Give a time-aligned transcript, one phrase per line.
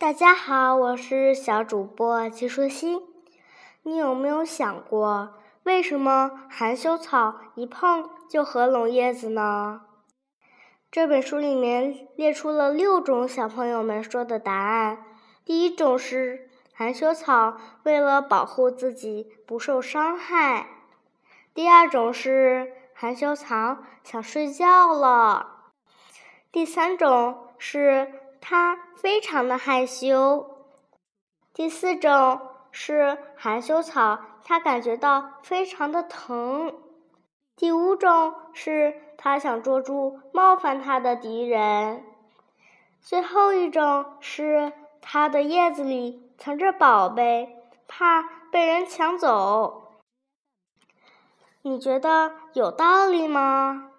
[0.00, 3.02] 大家好，我是小主播季舒心。
[3.82, 5.34] 你有没有想过，
[5.64, 9.82] 为什么含羞草一碰就合拢叶子呢？
[10.90, 15.04] 这本书里面列出了六种小朋友们说的答案。
[15.44, 20.64] 第一种是含羞草为了保护自己不受伤害；
[21.52, 25.68] 第二种是含羞草想睡觉了；
[26.50, 30.46] 第三种是它非常的害羞；
[31.52, 32.40] 第四种
[32.70, 36.74] 是含羞草它感觉到非常的疼。
[37.56, 42.02] 第五种是他想捉住冒犯他的敌人，
[43.02, 44.72] 最后一种是
[45.02, 47.54] 他的叶子里藏着宝贝，
[47.86, 50.00] 怕被人抢走。
[51.60, 53.89] 你觉得有道理吗？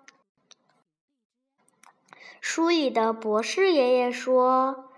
[2.42, 4.90] 书里的博士爷爷说，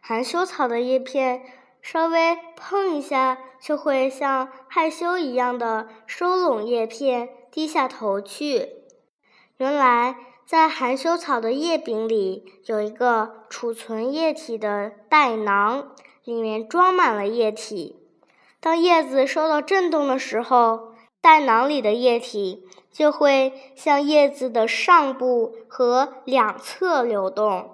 [0.00, 1.42] 含羞草的叶片
[1.82, 7.28] 稍微碰一下，就会像害羞一样的收拢叶片。
[7.50, 8.66] 低下头去。
[9.58, 15.92] 原来，在含羞草的叶柄里有一个储存液体的袋囊，
[16.24, 18.00] 里面装满了液体。
[18.58, 27.70] 当叶子受到震动的时候，袋囊里的液体就会向叶子的上部和两侧流动。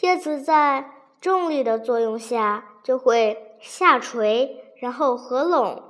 [0.00, 5.82] 叶子在重力的作用下就会下垂，然后合拢。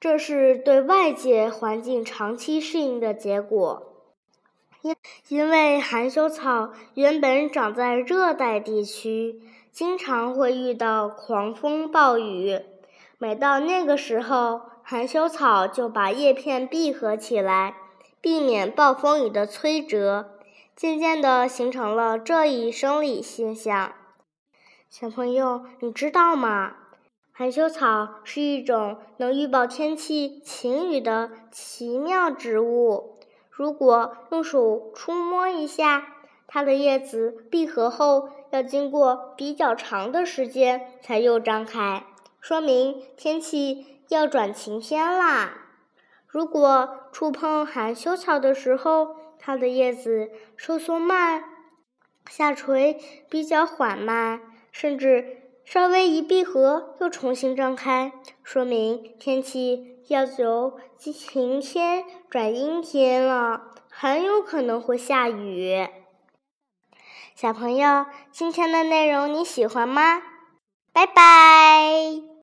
[0.00, 3.82] 这是对外界环境长期适应的结果，
[4.80, 4.96] 因
[5.28, 12.60] 因为含羞草原本长在热带地区，经常会遇到狂风暴雨。
[13.18, 14.62] 每到那个时候，
[14.92, 17.76] 含羞草就把叶片闭合起来，
[18.20, 20.32] 避免暴风雨的摧折。
[20.76, 23.94] 渐渐地形成了这一生理现象。
[24.90, 26.74] 小朋友，你知道吗？
[27.32, 33.16] 含羞草是一种能预报天气晴雨的奇妙植物。
[33.48, 36.06] 如果用手触摸一下
[36.46, 42.04] 它的叶子，闭合后要经过比较长的时间才又张开，
[42.42, 45.58] 说明天气要转晴天啦。
[46.26, 51.44] 如果触碰含羞草的时候，它的叶子收缩慢，
[52.28, 53.00] 下垂
[53.30, 54.42] 比较缓慢，
[54.72, 55.38] 甚至。
[55.64, 65.86] 稍微一闭合，又重新张开，说明天气要由晴天转阴天了，很有可能会下雨。
[67.36, 70.20] 小朋友，今天的内容你喜欢吗？
[70.92, 72.22] 拜拜。